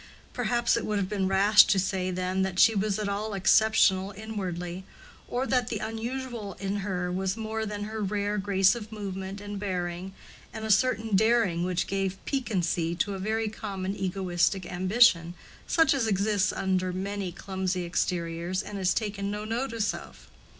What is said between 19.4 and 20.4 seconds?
notice of.